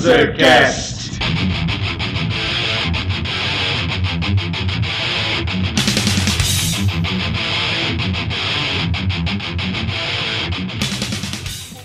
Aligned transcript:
Panzercast. 0.00 1.10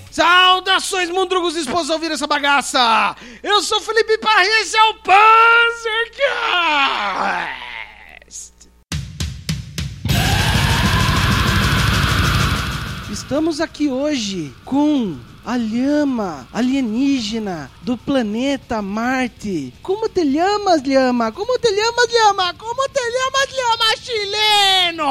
Saudações, 0.09 1.09
mundrugos 1.09 1.55
dispostos 1.55 1.89
a 1.89 1.95
ouvir 1.95 2.11
essa 2.11 2.25
bagaça! 2.25 3.17
Eu 3.43 3.61
sou 3.61 3.81
Felipe 3.81 4.17
Parra 4.19 4.45
e 4.45 4.61
esse 4.61 4.77
é 4.77 4.83
o 4.83 4.93
Panzercast! 4.93 5.25
Estamos 13.11 13.59
aqui 13.59 13.89
hoje 13.89 14.55
com 14.63 15.19
a 15.45 15.57
lhama 15.57 16.47
alienígena 16.51 17.69
do 17.83 17.95
planeta 17.95 18.81
Marte. 18.81 19.71
Como 19.81 20.09
te 20.09 20.25
llamas, 20.25 20.81
lhama? 20.83 21.31
Como 21.31 21.57
te 21.59 21.69
llamas, 21.69 22.07
lhama? 22.11 22.53
Como 22.55 22.81
te 22.89 23.01
llamas, 23.15 23.47
lhama 23.55 23.95
chileno? 24.01 25.05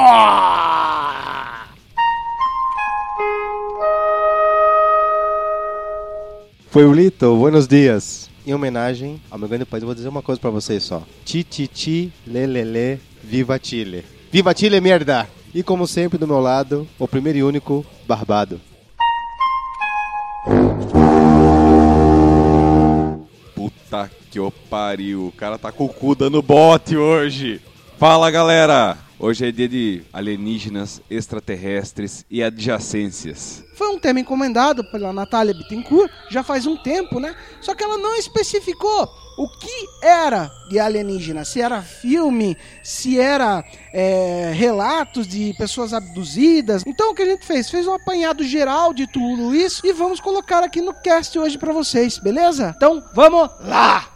Pueblito, 6.71 7.35
buenos 7.37 7.67
dias. 7.67 8.29
Em 8.45 8.53
homenagem 8.53 9.19
ao 9.31 9.39
meu 9.39 9.47
grande 9.47 9.65
país, 9.65 9.81
eu 9.81 9.87
vou 9.87 9.95
dizer 9.95 10.09
uma 10.09 10.21
coisa 10.21 10.39
pra 10.39 10.49
vocês 10.49 10.83
só. 10.83 11.01
Ti, 11.23 11.43
ti, 11.43 11.67
ti, 11.67 12.13
le, 12.27 12.45
le, 12.45 12.63
le, 12.65 12.99
viva 13.23 13.57
Chile. 13.61 14.03
Viva 14.31 14.53
Chile, 14.53 14.79
merda! 14.81 15.27
E 15.53 15.63
como 15.63 15.87
sempre, 15.87 16.17
do 16.17 16.27
meu 16.27 16.41
lado, 16.41 16.85
o 16.99 17.07
primeiro 17.07 17.39
e 17.39 17.43
único, 17.43 17.85
Barbado. 18.05 18.59
Que 24.35 24.39
o 24.41 24.51
pariu, 24.51 25.27
o 25.27 25.31
cara 25.31 25.57
tá 25.57 25.71
com 25.71 25.85
o 25.85 25.89
cu 25.89 26.13
dando 26.13 26.41
bote 26.41 26.97
hoje. 26.97 27.61
Fala 27.97 28.29
galera, 28.29 28.97
hoje 29.17 29.47
é 29.47 29.51
dia 29.51 29.69
de 29.69 30.03
alienígenas, 30.11 31.01
extraterrestres 31.09 32.25
e 32.29 32.43
adjacências. 32.43 33.63
Foi 33.77 33.87
um 33.87 33.97
tema 33.97 34.19
encomendado 34.19 34.83
pela 34.91 35.13
Natália 35.13 35.53
Bittencourt 35.53 36.11
já 36.29 36.43
faz 36.43 36.65
um 36.65 36.75
tempo, 36.75 37.17
né? 37.17 37.33
Só 37.61 37.73
que 37.73 37.81
ela 37.81 37.97
não 37.97 38.13
especificou 38.17 39.07
o 39.37 39.47
que 39.57 40.05
era 40.05 40.51
de 40.67 40.79
alienígena. 40.79 41.45
Se 41.45 41.61
era 41.61 41.81
filme, 41.81 42.57
se 42.83 43.17
era 43.17 43.63
é, 43.93 44.51
relatos 44.53 45.29
de 45.29 45.55
pessoas 45.57 45.93
abduzidas. 45.93 46.83
Então 46.85 47.11
o 47.11 47.15
que 47.15 47.21
a 47.21 47.25
gente 47.25 47.45
fez? 47.45 47.69
Fez 47.69 47.87
um 47.87 47.93
apanhado 47.93 48.43
geral 48.43 48.93
de 48.93 49.07
tudo 49.07 49.55
isso 49.55 49.87
e 49.87 49.93
vamos 49.93 50.19
colocar 50.19 50.61
aqui 50.61 50.81
no 50.81 50.93
cast 50.93 51.39
hoje 51.39 51.57
pra 51.57 51.71
vocês, 51.71 52.17
beleza? 52.17 52.73
Então 52.75 53.01
vamos 53.13 53.49
lá! 53.61 54.14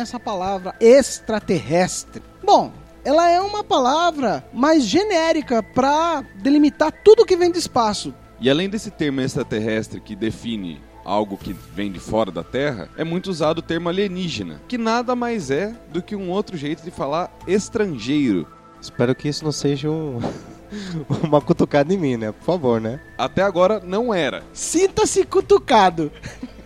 Essa 0.00 0.18
palavra 0.18 0.74
extraterrestre? 0.80 2.22
Bom, 2.42 2.72
ela 3.04 3.30
é 3.30 3.40
uma 3.40 3.64
palavra 3.64 4.44
mais 4.52 4.84
genérica 4.84 5.62
para 5.62 6.22
delimitar 6.36 6.92
tudo 7.04 7.24
que 7.24 7.36
vem 7.36 7.50
do 7.50 7.58
espaço. 7.58 8.14
E 8.40 8.48
além 8.48 8.68
desse 8.68 8.90
termo 8.90 9.20
extraterrestre 9.20 10.00
que 10.00 10.16
define 10.16 10.80
algo 11.04 11.36
que 11.36 11.52
vem 11.52 11.90
de 11.90 11.98
fora 11.98 12.30
da 12.30 12.42
Terra, 12.42 12.88
é 12.96 13.04
muito 13.04 13.30
usado 13.30 13.58
o 13.58 13.62
termo 13.62 13.88
alienígena, 13.88 14.60
que 14.68 14.78
nada 14.78 15.16
mais 15.16 15.50
é 15.50 15.74
do 15.92 16.02
que 16.02 16.14
um 16.14 16.30
outro 16.30 16.56
jeito 16.56 16.82
de 16.82 16.90
falar 16.90 17.36
estrangeiro. 17.46 18.46
Espero 18.80 19.14
que 19.14 19.28
isso 19.28 19.44
não 19.44 19.52
seja 19.52 19.90
um... 19.90 20.18
uma 21.22 21.40
cutucada 21.40 21.92
em 21.92 21.98
mim, 21.98 22.16
né? 22.16 22.32
Por 22.32 22.44
favor, 22.44 22.80
né? 22.80 23.00
Até 23.18 23.42
agora 23.42 23.80
não 23.80 24.14
era. 24.14 24.42
Sinta-se 24.52 25.24
cutucado. 25.24 26.10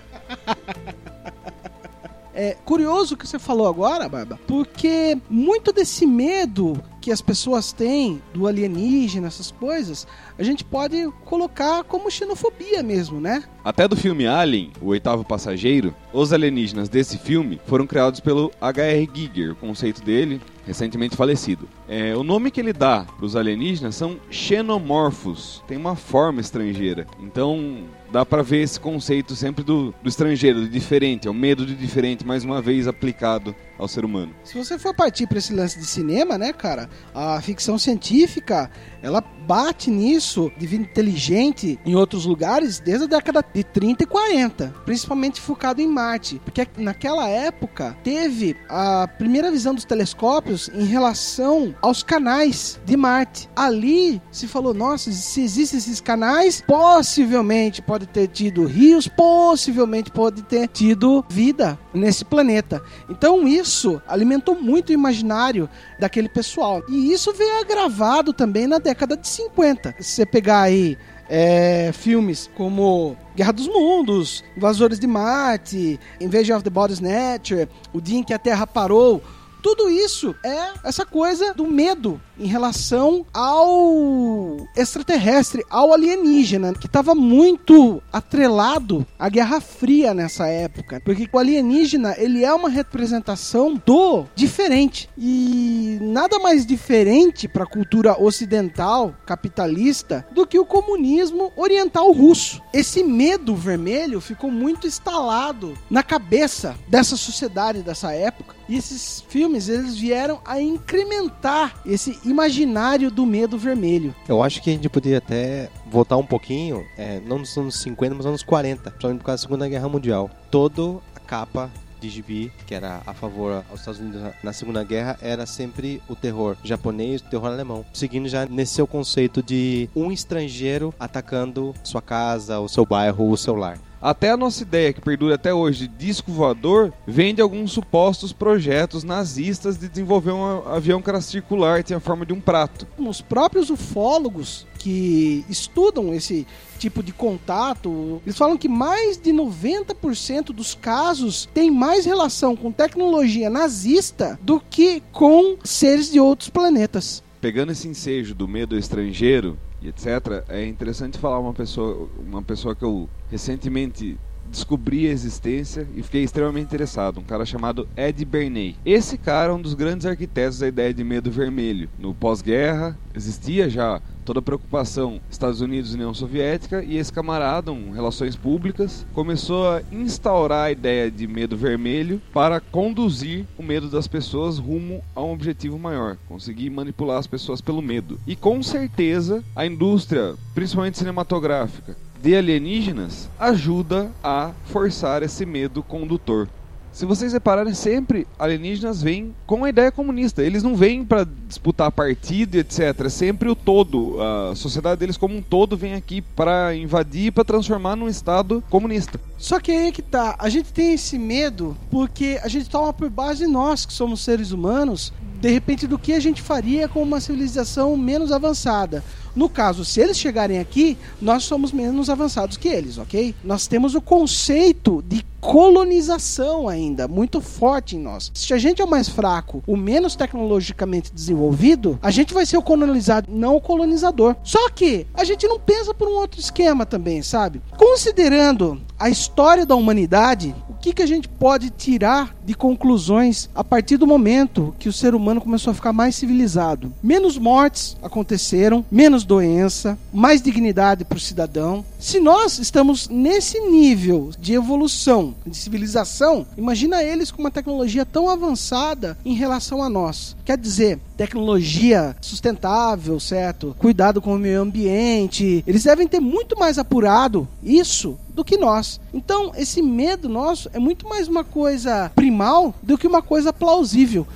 É 2.34 2.56
curioso 2.64 3.14
o 3.14 3.16
que 3.16 3.28
você 3.28 3.38
falou 3.38 3.68
agora, 3.68 4.08
Barba, 4.08 4.40
porque 4.46 5.16
muito 5.30 5.72
desse 5.72 6.04
medo 6.04 6.82
que 7.00 7.12
as 7.12 7.22
pessoas 7.22 7.72
têm 7.72 8.20
do 8.32 8.48
alienígena, 8.48 9.28
essas 9.28 9.52
coisas, 9.52 10.04
a 10.36 10.42
gente 10.42 10.64
pode 10.64 11.08
colocar 11.24 11.84
como 11.84 12.10
xenofobia 12.10 12.82
mesmo, 12.82 13.20
né? 13.20 13.44
Até 13.64 13.88
do 13.88 13.96
filme 13.96 14.26
Alien, 14.26 14.72
o 14.78 14.88
oitavo 14.88 15.24
passageiro, 15.24 15.94
os 16.12 16.34
alienígenas 16.34 16.86
desse 16.86 17.16
filme 17.16 17.58
foram 17.64 17.86
criados 17.86 18.20
pelo 18.20 18.52
H.R. 18.60 19.08
Giger, 19.14 19.52
o 19.52 19.56
conceito 19.56 20.02
dele, 20.02 20.38
recentemente 20.66 21.16
falecido. 21.16 21.66
É, 21.88 22.14
o 22.14 22.22
nome 22.22 22.50
que 22.50 22.60
ele 22.60 22.74
dá 22.74 23.06
para 23.16 23.24
os 23.24 23.34
alienígenas 23.34 23.94
são 23.94 24.20
xenomorfos, 24.30 25.64
tem 25.66 25.78
uma 25.78 25.96
forma 25.96 26.42
estrangeira. 26.42 27.06
Então 27.18 27.84
dá 28.12 28.24
para 28.24 28.42
ver 28.42 28.60
esse 28.60 28.78
conceito 28.78 29.34
sempre 29.34 29.64
do, 29.64 29.94
do 30.02 30.08
estrangeiro, 30.10 30.60
do 30.60 30.68
diferente, 30.68 31.26
é 31.26 31.30
o 31.30 31.34
medo 31.34 31.64
de 31.64 31.74
diferente, 31.74 32.24
mais 32.26 32.44
uma 32.44 32.60
vez 32.60 32.86
aplicado 32.86 33.54
ao 33.78 33.88
ser 33.88 34.04
humano. 34.04 34.34
Se 34.44 34.56
você 34.56 34.78
for 34.78 34.94
partir 34.94 35.26
para 35.26 35.38
esse 35.38 35.54
lance 35.54 35.78
de 35.78 35.86
cinema, 35.86 36.36
né, 36.36 36.52
cara, 36.52 36.88
a 37.14 37.40
ficção 37.40 37.78
científica 37.78 38.70
ela 39.02 39.22
bate 39.46 39.90
nisso 39.90 40.50
de 40.56 40.66
vida 40.66 40.84
inteligente 40.84 41.78
em 41.84 41.94
outros 41.94 42.24
lugares 42.24 42.78
desde 42.78 43.04
a 43.04 43.08
década 43.08 43.44
de 43.54 43.62
30 43.62 44.04
e 44.04 44.06
40, 44.06 44.74
principalmente 44.84 45.40
focado 45.40 45.80
em 45.80 45.86
Marte, 45.86 46.40
porque 46.44 46.66
naquela 46.78 47.28
época 47.28 47.96
teve 48.02 48.56
a 48.68 49.06
primeira 49.06 49.50
visão 49.50 49.74
dos 49.74 49.84
telescópios 49.84 50.70
em 50.74 50.84
relação 50.84 51.74
aos 51.82 52.02
canais 52.02 52.80
de 52.84 52.96
Marte. 52.96 53.48
Ali 53.54 54.20
se 54.30 54.46
falou, 54.46 54.72
nossa, 54.72 55.12
se 55.12 55.42
existem 55.42 55.78
esses 55.78 56.00
canais, 56.00 56.62
possivelmente 56.66 57.82
pode 57.82 58.06
ter 58.06 58.28
tido 58.28 58.64
rios, 58.64 59.06
possivelmente 59.08 60.10
pode 60.10 60.42
ter 60.42 60.68
tido 60.68 61.24
vida 61.28 61.78
nesse 61.92 62.24
planeta. 62.24 62.82
Então 63.08 63.46
isso 63.46 64.00
alimentou 64.06 64.60
muito 64.60 64.90
o 64.90 64.92
imaginário 64.92 65.68
daquele 65.98 66.28
pessoal. 66.28 66.82
E 66.88 67.12
isso 67.12 67.32
veio 67.32 67.60
agravado 67.60 68.32
também 68.32 68.66
na 68.66 68.78
década 68.78 69.16
de 69.16 69.28
50. 69.34 69.94
Se 69.98 70.10
você 70.10 70.26
pegar 70.26 70.62
aí 70.62 70.98
é, 71.28 71.90
filmes 71.92 72.50
como 72.56 73.16
Guerra 73.34 73.52
dos 73.52 73.66
Mundos, 73.66 74.44
Invasores 74.56 74.98
de 74.98 75.06
Marte, 75.06 75.98
Invasion 76.20 76.56
of 76.56 76.64
the 76.64 76.70
Body 76.70 76.94
Snatcher, 76.94 77.68
O 77.92 78.00
Dia 78.00 78.18
em 78.18 78.22
que 78.22 78.34
a 78.34 78.38
Terra 78.38 78.66
Parou, 78.66 79.22
tudo 79.62 79.88
isso 79.88 80.34
é 80.44 80.72
essa 80.84 81.06
coisa 81.06 81.54
do 81.54 81.66
medo 81.66 82.20
em 82.38 82.46
relação 82.46 83.24
ao 83.32 84.66
extraterrestre, 84.76 85.64
ao 85.70 85.92
alienígena, 85.92 86.74
que 86.74 86.86
estava 86.86 87.14
muito 87.14 88.02
atrelado 88.12 89.06
à 89.18 89.28
Guerra 89.28 89.60
Fria 89.60 90.14
nessa 90.14 90.46
época, 90.46 91.00
porque 91.04 91.28
o 91.32 91.38
alienígena 91.38 92.14
ele 92.18 92.44
é 92.44 92.52
uma 92.52 92.68
representação 92.68 93.80
do 93.84 94.24
diferente. 94.34 95.08
E 95.16 95.98
nada 96.00 96.38
mais 96.38 96.66
diferente 96.66 97.46
para 97.48 97.64
a 97.64 97.68
cultura 97.68 98.20
ocidental 98.20 99.14
capitalista 99.26 100.26
do 100.32 100.46
que 100.46 100.58
o 100.58 100.64
comunismo 100.64 101.52
oriental 101.56 102.10
russo. 102.12 102.62
Esse 102.72 103.02
medo 103.02 103.54
vermelho 103.54 104.20
ficou 104.20 104.50
muito 104.50 104.86
instalado 104.86 105.76
na 105.90 106.02
cabeça 106.02 106.76
dessa 106.88 107.16
sociedade 107.16 107.82
dessa 107.82 108.12
época. 108.12 108.54
E 108.68 108.76
esses 108.76 109.22
filmes 109.28 109.68
eles 109.68 109.96
vieram 109.96 110.40
a 110.44 110.60
incrementar 110.60 111.74
esse 111.84 112.18
imaginário 112.24 113.10
do 113.10 113.26
medo 113.26 113.58
vermelho. 113.58 114.14
Eu 114.28 114.42
acho 114.42 114.62
que 114.62 114.70
a 114.70 114.72
gente 114.72 114.88
poderia 114.88 115.18
até 115.18 115.68
voltar 115.86 116.16
um 116.16 116.26
pouquinho, 116.26 116.84
é, 116.96 117.20
não 117.20 117.38
nos 117.38 117.56
anos 117.56 117.80
50, 117.80 118.14
mas 118.14 118.24
nos 118.24 118.26
anos 118.26 118.42
40, 118.42 118.82
principalmente 118.82 119.18
por 119.18 119.26
causa 119.26 119.42
da 119.42 119.46
Segunda 119.46 119.68
Guerra 119.68 119.88
Mundial. 119.88 120.30
Toda 120.50 121.00
a 121.14 121.20
capa 121.20 121.70
de 122.00 122.10
gibi, 122.10 122.52
que 122.66 122.74
era 122.74 123.00
a 123.06 123.14
favor 123.14 123.64
aos 123.70 123.80
Estados 123.80 124.00
Unidos 124.00 124.20
na 124.42 124.52
Segunda 124.52 124.84
Guerra, 124.84 125.18
era 125.22 125.46
sempre 125.46 126.02
o 126.08 126.14
terror 126.14 126.56
japonês, 126.62 127.20
o 127.20 127.24
terror 127.24 127.46
alemão. 127.46 127.84
Seguindo 127.92 128.28
já 128.28 128.44
nesse 128.46 128.74
seu 128.74 128.86
conceito 128.86 129.42
de 129.42 129.88
um 129.96 130.12
estrangeiro 130.12 130.92
atacando 131.00 131.74
sua 131.82 132.02
casa, 132.02 132.60
o 132.60 132.68
seu 132.68 132.84
bairro, 132.84 133.30
o 133.30 133.36
seu 133.36 133.54
lar. 133.54 133.78
Até 134.04 134.32
a 134.32 134.36
nossa 134.36 134.62
ideia, 134.62 134.92
que 134.92 135.00
perdura 135.00 135.36
até 135.36 135.54
hoje, 135.54 135.88
de 135.88 135.96
disco 135.96 136.30
voador, 136.30 136.92
vem 137.06 137.34
de 137.34 137.40
alguns 137.40 137.72
supostos 137.72 138.34
projetos 138.34 139.02
nazistas 139.02 139.78
de 139.78 139.88
desenvolver 139.88 140.30
um 140.30 140.68
avião 140.68 141.00
que 141.00 141.08
era 141.08 141.22
circular 141.22 141.80
e 141.80 141.84
tinha 141.84 141.96
a 141.96 142.00
forma 142.00 142.26
de 142.26 142.34
um 142.34 142.38
prato. 142.38 142.86
Os 142.98 143.22
próprios 143.22 143.70
ufólogos 143.70 144.66
que 144.78 145.42
estudam 145.48 146.12
esse 146.12 146.46
tipo 146.78 147.02
de 147.02 147.14
contato, 147.14 148.20
eles 148.26 148.36
falam 148.36 148.58
que 148.58 148.68
mais 148.68 149.16
de 149.16 149.32
90% 149.32 150.52
dos 150.52 150.74
casos 150.74 151.48
tem 151.54 151.70
mais 151.70 152.04
relação 152.04 152.54
com 152.54 152.70
tecnologia 152.70 153.48
nazista 153.48 154.38
do 154.42 154.60
que 154.60 155.02
com 155.12 155.56
seres 155.64 156.12
de 156.12 156.20
outros 156.20 156.50
planetas. 156.50 157.22
Pegando 157.40 157.72
esse 157.72 157.88
ensejo 157.88 158.34
do 158.34 158.46
medo 158.46 158.76
estrangeiro 158.76 159.58
etc, 159.88 160.44
é 160.48 160.66
interessante 160.66 161.18
falar 161.18 161.38
uma 161.38 161.52
pessoa, 161.52 162.08
uma 162.18 162.42
pessoa 162.42 162.74
que 162.74 162.84
eu 162.84 163.08
recentemente 163.30 164.18
descobri 164.50 165.06
a 165.06 165.10
existência 165.10 165.86
e 165.94 166.02
fiquei 166.02 166.22
extremamente 166.22 166.66
interessado. 166.66 167.20
Um 167.20 167.24
cara 167.24 167.44
chamado 167.44 167.88
Ed 167.96 168.24
Bernay. 168.24 168.76
Esse 168.84 169.18
cara 169.18 169.52
é 169.52 169.54
um 169.54 169.60
dos 169.60 169.74
grandes 169.74 170.06
arquitetos 170.06 170.58
da 170.58 170.68
ideia 170.68 170.92
de 170.92 171.04
medo 171.04 171.30
vermelho. 171.30 171.88
No 171.98 172.14
pós-guerra, 172.14 172.96
existia 173.14 173.68
já 173.68 174.00
toda 174.24 174.38
a 174.38 174.42
preocupação 174.42 175.20
Estados 175.30 175.60
Unidos 175.60 175.92
e 175.92 175.94
União 175.94 176.14
Soviética 176.14 176.82
e 176.82 176.96
esse 176.96 177.12
camarada, 177.12 177.70
um 177.70 177.90
relações 177.90 178.34
públicas, 178.34 179.06
começou 179.12 179.68
a 179.68 179.82
instaurar 179.92 180.66
a 180.66 180.72
ideia 180.72 181.10
de 181.10 181.26
medo 181.26 181.56
vermelho 181.56 182.20
para 182.32 182.60
conduzir 182.60 183.44
o 183.58 183.62
medo 183.62 183.88
das 183.88 184.08
pessoas 184.08 184.58
rumo 184.58 185.02
a 185.14 185.22
um 185.22 185.32
objetivo 185.32 185.78
maior, 185.78 186.16
conseguir 186.26 186.70
manipular 186.70 187.18
as 187.18 187.26
pessoas 187.26 187.60
pelo 187.60 187.82
medo. 187.82 188.18
E 188.26 188.34
com 188.34 188.62
certeza 188.62 189.44
a 189.54 189.66
indústria, 189.66 190.34
principalmente 190.54 190.98
cinematográfica, 190.98 191.96
de 192.24 192.34
alienígenas 192.34 193.28
ajuda 193.38 194.10
a 194.22 194.52
forçar 194.64 195.22
esse 195.22 195.44
medo 195.44 195.82
condutor. 195.82 196.48
Se 196.90 197.04
vocês 197.04 197.34
repararem, 197.34 197.74
sempre 197.74 198.26
alienígenas 198.38 199.02
vêm 199.02 199.34
com 199.46 199.62
a 199.64 199.68
ideia 199.68 199.92
comunista. 199.92 200.42
Eles 200.42 200.62
não 200.62 200.74
vêm 200.74 201.04
para 201.04 201.26
disputar 201.46 201.92
partido, 201.92 202.54
etc. 202.54 202.98
É 203.04 203.08
sempre 203.10 203.50
o 203.50 203.54
todo. 203.54 204.16
A 204.22 204.54
sociedade 204.54 205.00
deles 205.00 205.18
como 205.18 205.36
um 205.36 205.42
todo 205.42 205.76
vem 205.76 205.92
aqui 205.92 206.22
para 206.22 206.74
invadir, 206.74 207.30
para 207.30 207.44
transformar 207.44 207.94
num 207.94 208.08
estado 208.08 208.64
comunista. 208.70 209.20
Só 209.36 209.60
que 209.60 209.72
aí 209.72 209.92
que 209.92 210.00
tá. 210.00 210.34
A 210.38 210.48
gente 210.48 210.72
tem 210.72 210.94
esse 210.94 211.18
medo 211.18 211.76
porque 211.90 212.40
a 212.42 212.48
gente 212.48 212.70
toma 212.70 212.92
por 212.92 213.10
base 213.10 213.46
nós, 213.46 213.84
que 213.84 213.92
somos 213.92 214.22
seres 214.22 214.50
humanos, 214.50 215.12
de 215.42 215.50
repente 215.50 215.86
do 215.86 215.98
que 215.98 216.14
a 216.14 216.20
gente 216.20 216.40
faria 216.40 216.88
com 216.88 217.02
uma 217.02 217.20
civilização 217.20 217.94
menos 217.98 218.32
avançada. 218.32 219.04
No 219.34 219.48
caso, 219.48 219.84
se 219.84 220.00
eles 220.00 220.18
chegarem 220.18 220.58
aqui, 220.58 220.96
nós 221.20 221.44
somos 221.44 221.72
menos 221.72 222.08
avançados 222.08 222.56
que 222.56 222.68
eles, 222.68 222.98
ok? 222.98 223.34
Nós 223.42 223.66
temos 223.66 223.94
o 223.94 224.00
conceito 224.00 225.02
de 225.06 225.24
colonização 225.44 226.66
ainda 226.66 227.06
muito 227.06 227.38
forte 227.38 227.96
em 227.96 228.00
nós. 228.00 228.32
Se 228.32 228.54
a 228.54 228.58
gente 228.58 228.80
é 228.80 228.84
o 228.84 228.88
mais 228.88 229.10
fraco, 229.10 229.62
o 229.66 229.76
menos 229.76 230.16
tecnologicamente 230.16 231.12
desenvolvido, 231.12 231.98
a 232.02 232.10
gente 232.10 232.32
vai 232.32 232.46
ser 232.46 232.56
o 232.56 232.62
colonizado, 232.62 233.30
não 233.30 233.56
o 233.56 233.60
colonizador. 233.60 234.34
Só 234.42 234.70
que 234.70 235.06
a 235.12 235.22
gente 235.22 235.46
não 235.46 235.60
pensa 235.60 235.92
por 235.92 236.08
um 236.08 236.14
outro 236.14 236.40
esquema 236.40 236.86
também, 236.86 237.22
sabe? 237.22 237.60
Considerando 237.76 238.80
a 238.98 239.10
história 239.10 239.66
da 239.66 239.74
humanidade, 239.74 240.54
o 240.68 240.74
que, 240.74 240.94
que 240.94 241.02
a 241.02 241.06
gente 241.06 241.28
pode 241.28 241.68
tirar 241.68 242.34
de 242.42 242.54
conclusões 242.54 243.50
a 243.54 243.62
partir 243.62 243.98
do 243.98 244.06
momento 244.06 244.74
que 244.78 244.88
o 244.88 244.92
ser 244.92 245.14
humano 245.14 245.42
começou 245.42 245.72
a 245.72 245.74
ficar 245.74 245.92
mais 245.92 246.14
civilizado? 246.14 246.90
Menos 247.02 247.36
mortes 247.36 247.98
aconteceram, 248.02 248.84
menos 248.90 249.23
doença, 249.24 249.98
mais 250.12 250.40
dignidade 250.40 251.04
para 251.04 251.16
o 251.16 251.20
cidadão. 251.20 251.84
Se 251.98 252.20
nós 252.20 252.58
estamos 252.58 253.08
nesse 253.08 253.58
nível 253.60 254.30
de 254.38 254.54
evolução, 254.54 255.34
de 255.46 255.56
civilização, 255.56 256.46
imagina 256.56 257.02
eles 257.02 257.30
com 257.30 257.40
uma 257.40 257.50
tecnologia 257.50 258.04
tão 258.04 258.28
avançada 258.28 259.16
em 259.24 259.34
relação 259.34 259.82
a 259.82 259.88
nós. 259.88 260.36
Quer 260.44 260.58
dizer, 260.58 260.98
tecnologia 261.16 262.16
sustentável, 262.20 263.18
certo? 263.18 263.74
Cuidado 263.78 264.20
com 264.20 264.34
o 264.34 264.38
meio 264.38 264.60
ambiente. 264.60 265.64
Eles 265.66 265.84
devem 265.84 266.06
ter 266.06 266.20
muito 266.20 266.58
mais 266.58 266.78
apurado 266.78 267.48
isso 267.62 268.18
do 268.34 268.44
que 268.44 268.56
nós. 268.56 269.00
Então, 269.12 269.52
esse 269.56 269.80
medo 269.80 270.28
nosso 270.28 270.68
é 270.72 270.78
muito 270.78 271.08
mais 271.08 271.28
uma 271.28 271.44
coisa 271.44 272.10
primal 272.14 272.74
do 272.82 272.98
que 272.98 273.06
uma 273.06 273.22
coisa 273.22 273.52
plausível. 273.52 274.26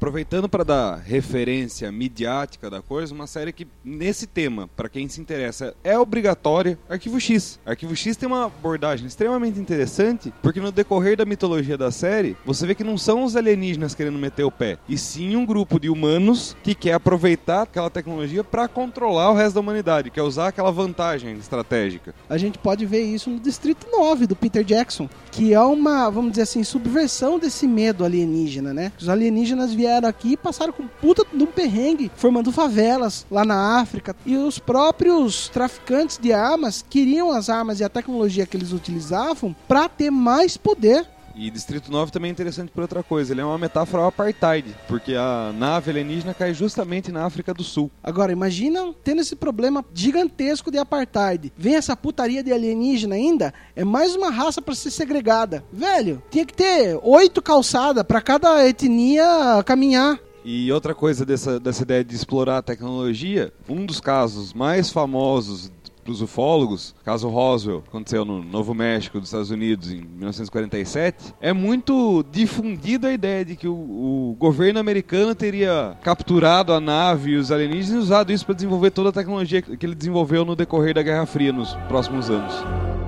Aproveitando 0.00 0.48
para 0.48 0.64
dar 0.64 0.96
referência 0.96 1.92
midiática 1.92 2.70
da 2.70 2.80
coisa, 2.80 3.14
uma 3.14 3.26
série 3.26 3.52
que 3.52 3.68
nesse 3.84 4.26
tema, 4.26 4.66
para 4.74 4.88
quem 4.88 5.06
se 5.06 5.20
interessa, 5.20 5.74
é 5.84 5.98
obrigatória, 5.98 6.78
Arquivo 6.88 7.20
X. 7.20 7.60
Arquivo 7.66 7.94
X 7.94 8.16
tem 8.16 8.26
uma 8.26 8.46
abordagem 8.46 9.06
extremamente 9.06 9.60
interessante, 9.60 10.32
porque 10.40 10.58
no 10.58 10.72
decorrer 10.72 11.18
da 11.18 11.26
mitologia 11.26 11.76
da 11.76 11.90
série, 11.90 12.34
você 12.46 12.66
vê 12.66 12.74
que 12.74 12.82
não 12.82 12.96
são 12.96 13.24
os 13.24 13.36
alienígenas 13.36 13.94
querendo 13.94 14.18
meter 14.18 14.42
o 14.42 14.50
pé, 14.50 14.78
e 14.88 14.96
sim 14.96 15.36
um 15.36 15.44
grupo 15.44 15.78
de 15.78 15.90
humanos 15.90 16.56
que 16.62 16.74
quer 16.74 16.94
aproveitar 16.94 17.62
aquela 17.64 17.90
tecnologia 17.90 18.42
para 18.42 18.68
controlar 18.68 19.32
o 19.32 19.34
resto 19.34 19.56
da 19.56 19.60
humanidade, 19.60 20.08
quer 20.08 20.22
usar 20.22 20.48
aquela 20.48 20.72
vantagem 20.72 21.36
estratégica. 21.36 22.14
A 22.26 22.38
gente 22.38 22.56
pode 22.56 22.86
ver 22.86 23.02
isso 23.02 23.28
no 23.28 23.38
Distrito 23.38 23.86
9 23.92 24.26
do 24.26 24.34
Peter 24.34 24.64
Jackson, 24.64 25.10
que 25.30 25.52
é 25.52 25.60
uma, 25.60 26.08
vamos 26.08 26.30
dizer 26.30 26.44
assim, 26.44 26.64
subversão 26.64 27.38
desse 27.38 27.66
medo 27.66 28.02
alienígena, 28.02 28.72
né? 28.72 28.92
Os 28.98 29.06
alienígenas 29.06 29.74
vieram 29.74 29.89
vieram 29.90 30.08
aqui 30.08 30.36
passaram 30.36 30.72
com 30.72 30.86
puta 30.86 31.26
de 31.32 31.42
um 31.42 31.46
perrengue, 31.46 32.10
formando 32.14 32.52
favelas 32.52 33.26
lá 33.30 33.44
na 33.44 33.80
África. 33.80 34.14
E 34.24 34.36
os 34.36 34.58
próprios 34.58 35.48
traficantes 35.48 36.18
de 36.18 36.32
armas 36.32 36.84
queriam 36.88 37.30
as 37.32 37.50
armas 37.50 37.80
e 37.80 37.84
a 37.84 37.88
tecnologia 37.88 38.46
que 38.46 38.56
eles 38.56 38.72
utilizavam 38.72 39.54
para 39.66 39.88
ter 39.88 40.10
mais 40.10 40.56
poder 40.56 41.06
e 41.34 41.50
Distrito 41.50 41.90
9 41.90 42.12
também 42.12 42.30
é 42.30 42.32
interessante 42.32 42.70
por 42.70 42.82
outra 42.82 43.02
coisa. 43.02 43.32
Ele 43.32 43.40
é 43.40 43.44
uma 43.44 43.58
metáfora 43.58 44.02
ao 44.02 44.08
apartheid, 44.08 44.74
porque 44.88 45.14
a 45.14 45.52
nave 45.56 45.90
alienígena 45.90 46.34
cai 46.34 46.52
justamente 46.52 47.12
na 47.12 47.24
África 47.24 47.54
do 47.54 47.62
Sul. 47.62 47.90
Agora, 48.02 48.32
imagina 48.32 48.92
tendo 49.04 49.20
esse 49.20 49.36
problema 49.36 49.84
gigantesco 49.94 50.70
de 50.70 50.78
apartheid. 50.78 51.52
Vem 51.56 51.76
essa 51.76 51.96
putaria 51.96 52.42
de 52.42 52.52
alienígena 52.52 53.14
ainda, 53.14 53.54
é 53.74 53.84
mais 53.84 54.14
uma 54.14 54.30
raça 54.30 54.60
para 54.60 54.74
ser 54.74 54.90
segregada. 54.90 55.64
Velho, 55.72 56.22
tinha 56.30 56.44
que 56.44 56.54
ter 56.54 56.98
oito 57.02 57.40
calçadas 57.40 58.04
para 58.04 58.20
cada 58.20 58.66
etnia 58.66 59.24
caminhar. 59.64 60.18
E 60.44 60.72
outra 60.72 60.94
coisa 60.94 61.26
dessa, 61.26 61.60
dessa 61.60 61.82
ideia 61.82 62.02
de 62.02 62.14
explorar 62.14 62.58
a 62.58 62.62
tecnologia, 62.62 63.52
um 63.68 63.84
dos 63.84 64.00
casos 64.00 64.54
mais 64.54 64.90
famosos 64.90 65.70
para 66.02 66.12
os 66.12 66.22
ufólogos, 66.22 66.94
caso 67.04 67.28
Roswell, 67.28 67.82
aconteceu 67.86 68.24
no 68.24 68.42
Novo 68.42 68.74
México, 68.74 69.18
dos 69.18 69.28
Estados 69.28 69.50
Unidos, 69.50 69.90
em 69.90 70.02
1947, 70.02 71.34
é 71.40 71.52
muito 71.52 72.24
difundida 72.30 73.08
a 73.08 73.12
ideia 73.12 73.44
de 73.44 73.56
que 73.56 73.68
o, 73.68 73.74
o 73.74 74.36
governo 74.38 74.80
americano 74.80 75.34
teria 75.34 75.96
capturado 76.02 76.72
a 76.72 76.80
nave 76.80 77.32
e 77.32 77.36
os 77.36 77.52
alienígenas 77.52 77.90
e 77.90 77.96
usado 77.96 78.32
isso 78.32 78.44
para 78.44 78.54
desenvolver 78.54 78.90
toda 78.90 79.10
a 79.10 79.12
tecnologia 79.12 79.62
que 79.62 79.86
ele 79.86 79.94
desenvolveu 79.94 80.44
no 80.44 80.56
decorrer 80.56 80.94
da 80.94 81.02
Guerra 81.02 81.26
Fria 81.26 81.52
nos 81.52 81.74
próximos 81.88 82.30
anos. 82.30 82.99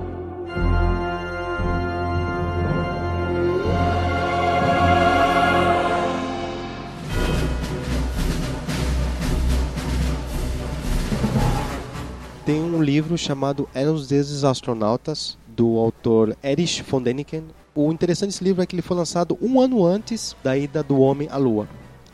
Livro 12.93 13.17
chamado 13.17 13.67
Eram 13.73 13.95
os 13.95 14.07
Deuses 14.07 14.43
Astronautas, 14.43 15.35
do 15.47 15.79
autor 15.79 16.37
Erich 16.43 16.83
von 16.83 17.01
Däniken. 17.01 17.45
O 17.73 17.91
interessante 17.91 18.29
desse 18.29 18.43
livro 18.43 18.61
é 18.61 18.67
que 18.67 18.75
ele 18.75 18.83
foi 18.83 18.95
lançado 18.95 19.35
um 19.41 19.59
ano 19.59 19.83
antes 19.83 20.35
da 20.43 20.55
ida 20.55 20.83
do 20.83 20.99
homem 20.99 21.27
à 21.31 21.37
Lua. 21.37 21.67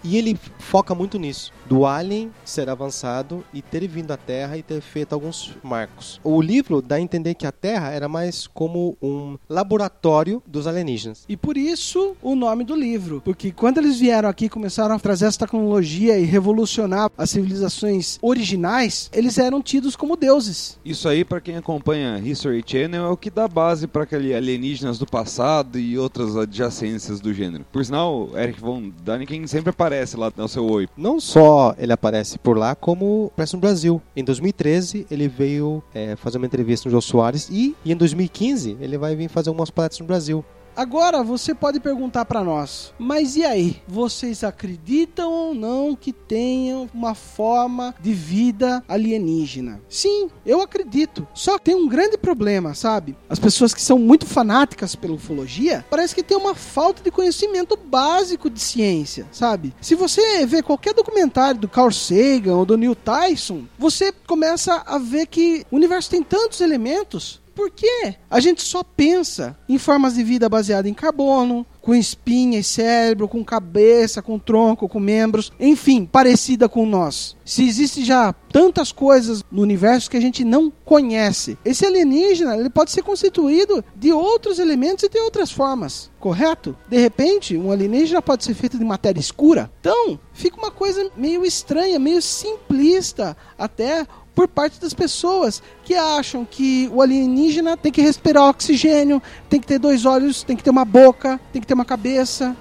E 0.04 0.18
ele 0.18 0.38
foca 0.60 0.96
muito 0.96 1.18
nisso 1.18 1.52
do 1.70 1.86
alien 1.86 2.32
ser 2.44 2.68
avançado 2.68 3.46
e 3.54 3.62
ter 3.62 3.88
vindo 3.88 4.12
à 4.12 4.18
Terra 4.18 4.58
e 4.58 4.64
ter 4.64 4.82
feito 4.82 5.14
alguns 5.14 5.56
marcos. 5.64 6.20
O 6.24 6.42
livro 6.42 6.82
dá 6.82 6.96
a 6.96 7.02
entender 7.02 7.36
que 7.36 7.46
a 7.46 7.52
Terra 7.52 7.92
era 7.92 8.10
mais 8.10 8.48
como 8.48 8.98
um 9.00 9.38
laboratório 9.48 10.42
dos 10.48 10.66
alienígenas. 10.66 11.26
E 11.30 11.38
por 11.38 11.56
isso 11.56 12.16
o 12.24 12.36
nome 12.36 12.64
do 12.64 12.76
livro, 12.76 13.22
porque 13.24 13.52
quando 13.52 13.78
eles 13.78 14.00
vieram 14.00 14.28
aqui 14.28 14.50
começaram 14.50 14.96
a 14.96 15.00
trazer 15.00 15.26
essa 15.26 15.40
tecnologia 15.40 16.18
e 16.18 16.24
revolucionar 16.24 17.12
as 17.16 17.30
civilizações 17.30 18.18
originais, 18.22 19.10
eles 19.14 19.38
eram 19.38 19.62
tidos 19.62 19.96
como 19.96 20.18
deuses. 20.18 20.80
Isso 20.84 21.08
aí 21.08 21.24
para 21.24 21.40
quem 21.40 21.56
acompanha 21.56 22.18
History 22.18 22.64
Channel 22.66 23.06
é 23.06 23.10
o 23.10 23.18
que 23.18 23.30
dá 23.30 23.48
base 23.48 23.86
para 23.86 24.04
aquele 24.04 24.34
alienígenas 24.34 24.98
do 24.98 25.06
passado 25.06 25.78
e 25.78 25.98
outras 26.00 26.36
adjacências 26.36 27.20
do 27.20 27.32
gênero. 27.32 27.66
Por 27.72 27.86
sinal, 27.86 28.30
Eric 28.36 28.60
von 28.60 28.92
Daniken 29.04 29.46
sempre 29.46 29.70
aparece 29.70 29.89
lá 30.18 30.32
no 30.36 30.48
seu 30.48 30.70
oi. 30.70 30.88
Não 30.96 31.20
só 31.20 31.74
ele 31.78 31.92
aparece 31.92 32.38
por 32.38 32.58
lá, 32.58 32.76
como 32.76 33.32
aparece 33.34 33.54
no 33.54 33.60
Brasil. 33.60 34.02
Em 34.16 34.24
2013, 34.24 35.08
ele 35.10 35.28
veio 35.28 35.84
é, 35.94 36.16
fazer 36.16 36.38
uma 36.38 36.46
entrevista 36.46 36.88
no 36.88 36.92
Jô 36.92 37.02
Soares 37.02 37.50
e, 37.50 37.76
e, 37.84 37.92
em 37.92 37.96
2015 37.96 38.78
ele 38.80 38.98
vai 38.98 39.16
vir 39.16 39.30
fazer 39.30 39.50
algumas 39.50 39.70
palestras 39.70 40.00
no 40.00 40.06
Brasil. 40.06 40.46
Agora 40.80 41.22
você 41.24 41.54
pode 41.54 41.78
perguntar 41.82 42.24
para 42.24 42.42
nós, 42.42 42.94
mas 42.98 43.36
e 43.36 43.44
aí? 43.44 43.84
Vocês 43.86 44.46
acreditam 44.46 45.30
ou 45.30 45.54
não 45.54 45.94
que 45.94 46.14
tenham 46.14 46.90
uma 46.94 47.14
forma 47.14 47.94
de 48.00 48.14
vida 48.14 48.82
alienígena? 48.88 49.82
Sim, 49.90 50.30
eu 50.46 50.62
acredito. 50.62 51.28
Só 51.34 51.58
que 51.58 51.66
tem 51.66 51.76
um 51.76 51.86
grande 51.86 52.18
problema, 52.18 52.74
sabe? 52.74 53.18
As 53.28 53.38
pessoas 53.38 53.74
que 53.74 53.82
são 53.82 54.00
muito 54.00 54.26
fanáticas 54.26 54.96
pela 54.96 55.16
ufologia, 55.16 55.84
parece 55.90 56.16
que 56.16 56.24
tem 56.24 56.38
uma 56.38 56.56
falta 56.56 57.04
de 57.04 57.12
conhecimento 57.12 57.76
básico 57.76 58.50
de 58.50 58.62
ciência, 58.62 59.28
sabe? 59.34 59.76
Se 59.82 59.96
você 59.96 60.46
vê 60.46 60.64
qualquer 60.64 60.94
documentário 60.94 61.60
do 61.60 61.68
Carl 61.68 61.92
Sagan 61.92 62.56
ou 62.56 62.66
do 62.66 62.78
Neil 62.78 62.96
Tyson, 62.96 63.66
você 63.78 64.14
começa 64.26 64.82
a 64.86 64.98
ver 64.98 65.26
que 65.26 65.66
o 65.70 65.76
universo 65.76 66.10
tem 66.10 66.24
tantos 66.24 66.62
elementos 66.62 67.42
por 67.60 67.70
que 67.72 68.16
a 68.30 68.40
gente 68.40 68.62
só 68.62 68.86
pensa 68.86 69.58
em 69.68 69.78
formas 69.78 70.14
de 70.14 70.24
vida 70.24 70.48
baseada 70.48 70.88
em 70.88 70.94
carbono, 70.94 71.66
com 71.82 71.94
espinha 71.94 72.58
e 72.58 72.64
cérebro, 72.64 73.28
com 73.28 73.44
cabeça, 73.44 74.22
com 74.22 74.40
tronco, 74.40 74.88
com 74.88 74.98
membros, 74.98 75.52
enfim, 75.60 76.06
parecida 76.06 76.70
com 76.70 76.86
nós? 76.86 77.36
Se 77.44 77.68
existe 77.68 78.06
já 78.06 78.32
tantas 78.50 78.94
coisas 78.94 79.44
no 79.52 79.62
universo 79.62 80.10
que 80.10 80.16
a 80.16 80.22
gente 80.22 80.46
não 80.46 80.72
conhece, 80.86 81.58
esse 81.66 81.86
alienígena 81.86 82.56
ele 82.56 82.70
pode 82.70 82.92
ser 82.92 83.02
constituído 83.02 83.84
de 83.94 84.14
outros 84.14 84.58
elementos 84.58 85.04
e 85.04 85.10
de 85.10 85.20
outras 85.20 85.52
formas, 85.52 86.10
correto? 86.18 86.78
De 86.88 86.98
repente, 86.98 87.58
um 87.58 87.74
alienígena 87.74 88.22
pode 88.22 88.46
ser 88.46 88.54
feito 88.54 88.78
de 88.78 88.86
matéria 88.86 89.20
escura. 89.20 89.70
Então, 89.82 90.18
fica 90.32 90.58
uma 90.58 90.72
coisa 90.72 91.12
meio 91.18 91.44
estranha, 91.44 92.00
meio 92.00 92.22
simplista 92.22 93.36
até 93.58 94.08
por 94.36 94.48
parte 94.48 94.80
das 94.80 94.94
pessoas 94.94 95.62
que 95.84 95.94
acham 95.96 96.46
que 96.46 96.90
o 96.94 97.02
alienígena 97.02 97.76
tem 97.76 97.92
que 97.92 98.02
respirar 98.02 98.50
oxigênio, 98.50 99.22
tem 99.50 99.60
que 99.60 99.68
ter 99.68 99.80
dois 99.80 100.06
olhos, 100.06 100.44
tem 100.44 100.56
que 100.56 100.64
ter 100.64 100.70
uma 100.70 100.86
boca, 100.86 101.40
tem 101.52 101.62
que 101.62 101.68
ter 101.68 101.74
uma 101.74 101.86
cabeça. 101.86 102.56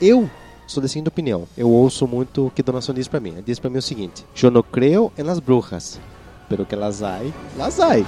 Eu 0.00 0.28
sou 0.66 0.82
da 0.82 0.88
seguinte 0.88 1.08
opinião. 1.08 1.46
Eu 1.56 1.70
ouço 1.70 2.06
muito 2.06 2.46
o 2.46 2.50
que 2.50 2.62
Dona 2.62 2.80
diz 2.94 3.08
pra 3.08 3.20
mim. 3.20 3.32
Ela 3.32 3.42
diz 3.42 3.58
pra 3.58 3.70
mim 3.70 3.78
o 3.78 3.82
seguinte: 3.82 4.24
Eu 4.42 4.50
não 4.50 4.62
creio 4.62 5.12
em 5.16 5.22
las 5.22 5.38
brujas, 5.38 6.00
pero 6.48 6.64
que 6.66 6.76
las 6.76 7.02
hay, 7.02 7.32
las 7.56 7.78
hay. 7.78 8.04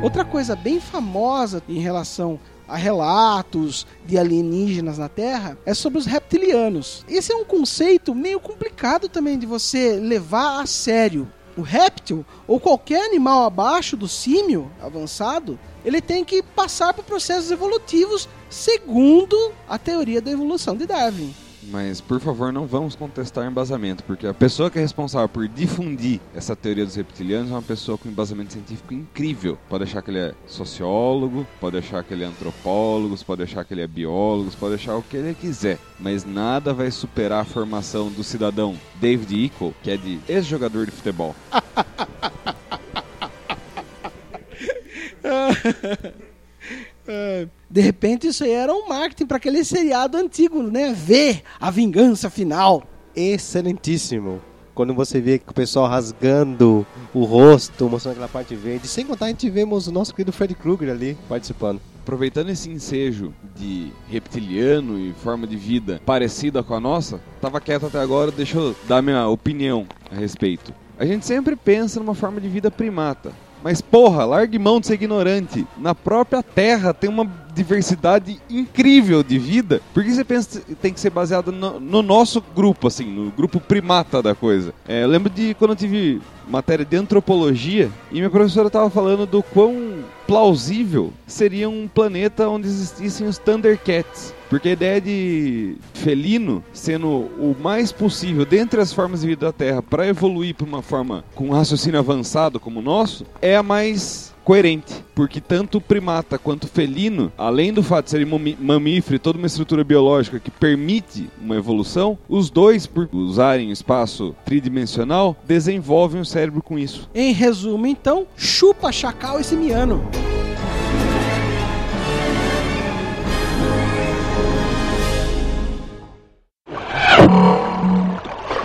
Outra 0.00 0.24
coisa 0.24 0.54
bem 0.54 0.78
famosa 0.80 1.60
em 1.68 1.80
relação 1.80 2.38
a 2.68 2.76
relatos 2.76 3.84
de 4.06 4.16
alienígenas 4.16 4.96
na 4.96 5.08
Terra 5.08 5.58
é 5.66 5.74
sobre 5.74 5.98
os 5.98 6.06
reptilianos. 6.06 7.04
Esse 7.08 7.32
é 7.32 7.34
um 7.34 7.44
conceito 7.44 8.14
meio 8.14 8.38
complicado 8.38 9.08
também 9.08 9.36
de 9.36 9.44
você 9.44 9.98
levar 9.98 10.60
a 10.60 10.66
sério. 10.66 11.28
O 11.56 11.62
réptil, 11.62 12.24
ou 12.46 12.60
qualquer 12.60 13.06
animal 13.06 13.44
abaixo 13.44 13.96
do 13.96 14.06
símio 14.06 14.70
avançado, 14.80 15.58
ele 15.84 16.00
tem 16.00 16.24
que 16.24 16.44
passar 16.44 16.94
por 16.94 17.04
processos 17.04 17.50
evolutivos 17.50 18.28
segundo 18.48 19.52
a 19.68 19.76
teoria 19.78 20.20
da 20.20 20.30
evolução 20.30 20.76
de 20.76 20.86
Darwin. 20.86 21.34
Mas, 21.62 22.00
por 22.00 22.20
favor, 22.20 22.52
não 22.52 22.66
vamos 22.66 22.94
contestar 22.94 23.46
embasamento, 23.46 24.04
porque 24.04 24.26
a 24.26 24.34
pessoa 24.34 24.70
que 24.70 24.78
é 24.78 24.82
responsável 24.82 25.28
por 25.28 25.48
difundir 25.48 26.20
essa 26.34 26.54
teoria 26.54 26.84
dos 26.84 26.94
reptilianos 26.94 27.50
é 27.50 27.54
uma 27.54 27.62
pessoa 27.62 27.98
com 27.98 28.08
embasamento 28.08 28.52
científico 28.52 28.94
incrível. 28.94 29.58
Pode 29.68 29.84
achar 29.84 30.02
que 30.02 30.10
ele 30.10 30.18
é 30.18 30.34
sociólogo, 30.46 31.46
pode 31.60 31.76
achar 31.76 32.02
que 32.04 32.14
ele 32.14 32.24
é 32.24 32.26
antropólogo, 32.26 33.16
pode 33.24 33.42
achar 33.42 33.64
que 33.64 33.74
ele 33.74 33.82
é 33.82 33.86
biólogo, 33.86 34.50
pode 34.58 34.74
achar 34.74 34.96
o 34.96 35.02
que 35.02 35.16
ele 35.16 35.34
quiser. 35.34 35.78
Mas 35.98 36.24
nada 36.24 36.72
vai 36.72 36.90
superar 36.90 37.42
a 37.42 37.44
formação 37.44 38.10
do 38.10 38.22
cidadão 38.22 38.76
David 39.00 39.44
Icke, 39.44 39.74
que 39.82 39.90
é 39.90 39.96
de 39.96 40.20
ex-jogador 40.28 40.86
de 40.86 40.92
futebol. 40.92 41.34
De 47.70 47.80
repente 47.80 48.26
isso 48.26 48.44
aí 48.44 48.50
era 48.50 48.72
um 48.72 48.88
marketing 48.88 49.26
para 49.26 49.36
aquele 49.36 49.62
seriado 49.62 50.16
antigo, 50.16 50.62
né? 50.62 50.92
Ver 50.92 51.42
a 51.60 51.70
vingança 51.70 52.30
final. 52.30 52.82
Excelentíssimo. 53.14 54.40
Quando 54.74 54.94
você 54.94 55.20
vê 55.20 55.42
o 55.46 55.52
pessoal 55.52 55.88
rasgando 55.88 56.86
o 57.12 57.24
rosto, 57.24 57.88
mostrando 57.90 58.12
aquela 58.12 58.28
parte 58.28 58.54
verde. 58.54 58.86
Sem 58.86 59.04
contar, 59.04 59.26
a 59.26 59.28
gente 59.28 59.50
vemos 59.50 59.88
o 59.88 59.92
nosso 59.92 60.14
querido 60.14 60.32
Freddy 60.32 60.54
Krueger 60.54 60.90
ali 60.90 61.18
participando. 61.28 61.80
Aproveitando 62.02 62.48
esse 62.48 62.70
ensejo 62.70 63.34
de 63.54 63.92
reptiliano 64.08 64.98
e 64.98 65.12
forma 65.12 65.46
de 65.46 65.56
vida 65.56 66.00
parecida 66.06 66.62
com 66.62 66.74
a 66.74 66.80
nossa, 66.80 67.20
tava 67.40 67.60
quieto 67.60 67.86
até 67.86 67.98
agora, 67.98 68.30
deixa 68.30 68.56
eu 68.56 68.74
dar 68.86 69.02
minha 69.02 69.28
opinião 69.28 69.86
a 70.10 70.14
respeito. 70.14 70.72
A 70.98 71.04
gente 71.04 71.26
sempre 71.26 71.54
pensa 71.54 72.00
numa 72.00 72.14
forma 72.14 72.40
de 72.40 72.48
vida 72.48 72.70
primata. 72.70 73.32
Mas 73.62 73.80
porra, 73.80 74.24
largue 74.24 74.58
mão 74.58 74.80
de 74.80 74.86
ser 74.86 74.94
ignorante. 74.94 75.66
Na 75.76 75.94
própria 75.94 76.42
Terra 76.42 76.94
tem 76.94 77.10
uma 77.10 77.24
diversidade 77.58 78.40
incrível 78.48 79.22
de 79.22 79.38
vida. 79.38 79.80
Por 79.92 80.04
que 80.04 80.12
você 80.12 80.24
pensa 80.24 80.62
tem 80.80 80.92
que 80.92 81.00
ser 81.00 81.10
baseado 81.10 81.50
no, 81.50 81.80
no 81.80 82.02
nosso 82.02 82.42
grupo, 82.54 82.86
assim, 82.86 83.04
no 83.04 83.30
grupo 83.30 83.60
primata 83.60 84.22
da 84.22 84.34
coisa? 84.34 84.72
É, 84.86 85.02
eu 85.02 85.08
lembro 85.08 85.30
de 85.30 85.54
quando 85.54 85.72
eu 85.72 85.76
tive 85.76 86.20
matéria 86.48 86.84
de 86.84 86.96
antropologia 86.96 87.90
e 88.10 88.14
minha 88.14 88.30
professora 88.30 88.68
estava 88.68 88.88
falando 88.88 89.26
do 89.26 89.42
quão 89.42 89.98
plausível 90.26 91.12
seria 91.26 91.68
um 91.68 91.88
planeta 91.88 92.48
onde 92.48 92.66
existissem 92.66 93.26
os 93.26 93.38
Thundercats. 93.38 94.34
Porque 94.48 94.70
a 94.70 94.72
ideia 94.72 95.00
de 95.00 95.76
felino 95.92 96.64
sendo 96.72 97.08
o 97.08 97.54
mais 97.60 97.92
possível 97.92 98.46
dentre 98.46 98.80
as 98.80 98.92
formas 98.92 99.20
de 99.20 99.26
vida 99.26 99.46
da 99.46 99.52
Terra 99.52 99.82
para 99.82 100.06
evoluir 100.06 100.54
para 100.54 100.66
uma 100.66 100.80
forma 100.80 101.22
com 101.34 101.48
um 101.48 101.52
raciocínio 101.52 101.98
avançado 101.98 102.58
como 102.58 102.80
o 102.80 102.82
nosso 102.82 103.26
é 103.42 103.56
a 103.56 103.62
mais 103.62 104.34
coerente, 104.48 105.04
porque 105.14 105.42
tanto 105.42 105.76
o 105.76 105.80
primata 105.80 106.38
quanto 106.38 106.64
o 106.64 106.68
felino, 106.68 107.30
além 107.36 107.70
do 107.70 107.82
fato 107.82 108.06
de 108.06 108.12
serem 108.12 108.56
mamífero 108.58 109.16
e 109.16 109.18
toda 109.18 109.36
uma 109.36 109.46
estrutura 109.46 109.84
biológica 109.84 110.40
que 110.40 110.50
permite 110.50 111.28
uma 111.38 111.54
evolução, 111.54 112.16
os 112.26 112.48
dois, 112.48 112.86
por 112.86 113.06
usarem 113.12 113.68
o 113.68 113.72
espaço 113.72 114.34
tridimensional, 114.46 115.36
desenvolvem 115.44 116.22
o 116.22 116.24
cérebro 116.24 116.62
com 116.62 116.78
isso. 116.78 117.10
Em 117.14 117.30
resumo, 117.34 117.86
então, 117.86 118.26
chupa 118.38 118.90
chacal 118.90 119.38
esse 119.38 119.54
miano. 119.54 120.02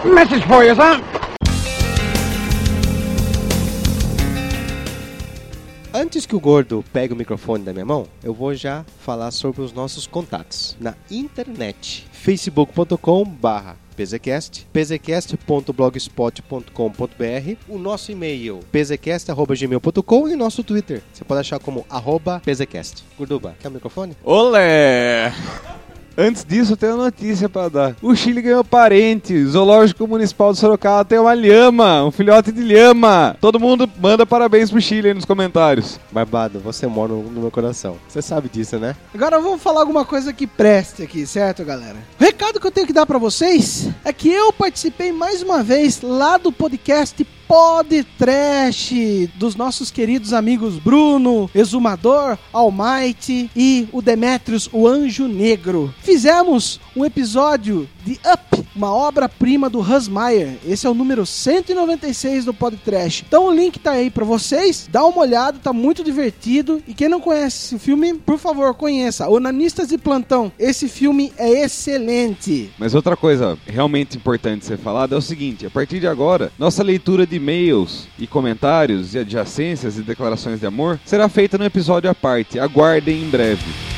Message 0.06 0.48
for 0.48 0.63
you, 0.63 0.75
son. 0.75 1.23
Antes 6.24 6.30
que 6.30 6.36
o 6.38 6.39
gordo 6.39 6.86
pegue 6.94 7.12
o 7.12 7.18
microfone 7.18 7.65
da 7.65 7.74
minha 7.74 7.84
mão, 7.84 8.08
eu 8.24 8.34
vou 8.34 8.56
já 8.56 8.86
falar 9.00 9.30
sobre 9.30 9.62
os 9.62 9.74
nossos 9.74 10.08
contatos 10.08 10.77
na 10.80 10.96
internet. 11.12 12.08
facebook.com 12.13 13.25
barra 13.25 13.75
PZCast, 13.94 14.65
pzcast.blogspot.com.br, 14.72 17.58
o 17.68 17.77
nosso 17.77 18.13
e-mail 18.13 18.62
pzcast.gmail.com 18.72 20.30
e 20.30 20.34
o 20.34 20.38
nosso 20.38 20.63
Twitter. 20.63 21.03
Você 21.12 21.25
pode 21.25 21.42
achar 21.42 21.60
como 21.60 21.86
arroba 21.89 22.39
PZCast. 22.39 23.03
Gorduba, 23.18 23.58
quer 23.60 23.68
o 23.68 23.72
microfone? 23.72 24.15
Olé! 24.24 25.34
Antes 26.17 26.46
disso, 26.46 26.74
eu 26.74 26.77
tenho 26.77 26.93
uma 26.93 27.05
notícia 27.05 27.50
para 27.50 27.70
dar. 27.70 27.96
O 28.01 28.15
Chile 28.15 28.41
ganhou 28.41 28.63
parente. 28.63 29.34
O 29.34 29.50
Zoológico 29.50 30.08
Municipal 30.08 30.53
de 30.53 30.60
Sorocaba 30.60 31.03
tem 31.03 31.17
uma 31.17 31.34
lhama, 31.34 32.05
um 32.05 32.12
filhote 32.12 32.51
de 32.51 32.62
lhama. 32.62 33.36
Todo 33.41 33.60
mundo 33.60 33.89
manda 34.00 34.25
parabéns 34.25 34.70
pro 34.70 34.79
Chile 34.79 35.08
aí 35.08 35.13
nos 35.13 35.25
comentários. 35.25 36.00
Barbado, 36.12 36.60
você 36.60 36.86
mora 36.86 37.13
no 37.13 37.41
meu 37.41 37.50
coração. 37.50 37.98
Você 38.08 38.22
sabe 38.22 38.48
disso, 38.48 38.77
né? 38.77 38.96
Agora 39.13 39.39
vamos 39.39 39.62
falar 39.62 39.79
alguma 39.82 40.05
coisa 40.05 40.32
que 40.32 40.46
preste 40.46 41.01
aqui, 41.01 41.25
certo, 41.25 41.65
galera? 41.65 41.98
O 42.20 42.24
recado 42.24 42.60
que 42.60 42.67
eu 42.67 42.72
tenho 42.72 42.88
que 42.88 42.93
dar 42.93 43.08
para 43.08 43.17
vocês 43.17 43.89
é 44.05 44.13
que 44.13 44.29
eu 44.29 44.53
participei 44.53 45.12
mais 45.12 45.41
uma 45.41 45.63
vez 45.63 46.01
lá 46.01 46.38
do 46.38 46.51
podcast 46.51 47.25
podcast 47.47 49.27
dos 49.35 49.55
nossos 49.55 49.91
queridos 49.91 50.33
amigos 50.33 50.77
Bruno, 50.79 51.50
Exumador, 51.53 52.38
Almighty 52.51 53.50
e 53.55 53.88
o 53.91 54.01
Demetrius, 54.01 54.69
o 54.71 54.88
Anjo 54.88 55.27
Negro. 55.27 55.93
Fizemos 56.01 56.79
um 56.95 57.05
episódio 57.05 57.88
de 58.05 58.19
Up 58.25 58.62
uma 58.75 58.94
obra-prima 58.94 59.70
do 59.70 59.82
Hans 59.82 60.08
Meyer. 60.08 60.58
Esse 60.65 60.86
é 60.86 60.89
o 60.89 60.94
número 60.94 61.25
196 61.25 62.46
do 62.46 62.53
podcast. 62.53 63.24
Então 63.27 63.48
o 63.48 63.51
link 63.51 63.80
tá 63.80 63.92
aí 63.92 64.10
para 64.10 64.25
vocês. 64.25 64.88
Dá 64.92 65.03
uma 65.06 65.20
olhada, 65.20 65.60
tá 65.60 65.74
muito 65.74 66.03
divertido. 66.03 66.82
E 66.88 66.94
quem 66.94 67.10
não 67.10 67.20
conhece 67.20 67.75
esse 67.75 67.80
filme, 67.80 68.13
por 68.13 68.38
favor, 68.38 68.74
conheça. 68.74 69.30
Onanistas 69.30 69.89
de 69.89 69.98
Plantão. 69.98 70.51
Esse 70.58 70.88
filme 70.88 71.32
é 71.38 71.63
excelente. 71.63 72.72
Mas 72.77 72.96
outra 72.96 73.15
coisa 73.15 73.58
realmente 73.65 74.18
importante 74.18 74.65
ser 74.65 74.77
falada 74.77 75.15
é 75.15 75.18
o 75.18 75.22
seguinte: 75.22 75.65
a 75.65 75.70
partir 75.70 76.00
de 76.00 76.08
agora, 76.08 76.51
nossa 76.58 76.84
leitura 76.84 77.25
de 77.25 77.36
e-mails 77.36 78.08
e 78.18 78.27
comentários 78.27 79.13
e 79.13 79.20
adjacências 79.20 79.98
e 79.98 80.01
declarações 80.01 80.60
de 80.60 80.65
amor 80.65 81.00
será 81.06 81.30
feita 81.30 81.58
no 81.58 81.65
episódio 81.65 82.10
à 82.10 82.15
parte. 82.15 82.60
Aguardem 82.60 83.22
em 83.22 83.30
breve. 83.30 83.92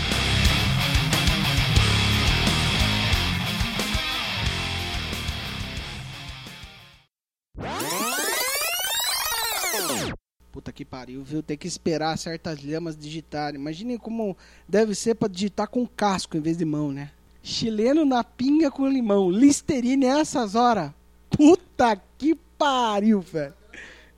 Que 10.75 10.83
pariu, 10.83 11.23
viu? 11.23 11.41
Tem 11.41 11.57
que 11.57 11.67
esperar 11.67 12.17
certas 12.17 12.61
lhamas 12.61 12.97
digitarem. 12.97 13.59
Imaginem 13.59 13.97
como 13.97 14.35
deve 14.67 14.93
ser 14.93 15.15
pra 15.15 15.29
digitar 15.29 15.69
com 15.69 15.87
casco 15.87 16.35
em 16.35 16.41
vez 16.41 16.57
de 16.57 16.65
mão, 16.65 16.91
né? 16.91 17.11
Chileno 17.41 18.03
na 18.03 18.23
pinga 18.23 18.69
com 18.69 18.85
limão. 18.87 19.31
Listerine 19.31 20.05
essas 20.05 20.53
horas. 20.53 20.91
Puta 21.29 21.95
que 22.17 22.35
pariu, 22.57 23.21
velho. 23.21 23.53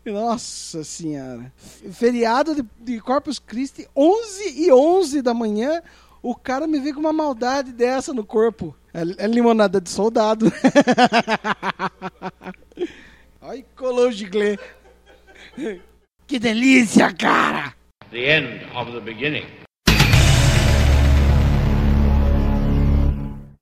Nossa 0.04 0.84
senhora. 0.84 1.54
Feriado 1.92 2.56
de, 2.56 2.66
de 2.80 3.00
Corpus 3.02 3.38
Christi, 3.38 3.88
11 3.96 4.66
e 4.66 4.72
11 4.72 5.22
da 5.22 5.34
manhã. 5.36 5.84
O 6.24 6.34
cara 6.34 6.66
me 6.66 6.80
vê 6.80 6.92
com 6.92 7.00
uma 7.00 7.14
maldade 7.14 7.72
dessa 7.72 8.14
no 8.14 8.26
corpo. 8.26 8.76
É, 8.92 9.26
é 9.26 9.28
limonada 9.28 9.80
de 9.80 9.92
soldado. 9.92 10.52
Ai, 13.42 13.64
colou 13.76 14.12
giglê. 14.12 14.58
Que 16.28 16.40
delícia, 16.40 17.16
cara! 17.16 17.78
the 18.12 18.26
end 18.26 18.62
of 18.74 18.94
the 18.94 19.02
beginning. 19.02 19.46